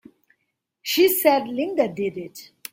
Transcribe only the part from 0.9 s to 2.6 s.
said Linda did it!